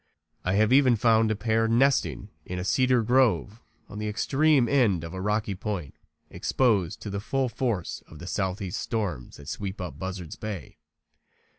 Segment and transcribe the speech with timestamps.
[0.43, 5.03] I have even found a pair nesting in a cedar grove on the extreme end
[5.03, 5.93] of a rocky point
[6.31, 10.79] exposed to the full force of the southeast storms that sweep up Buzzard's bay.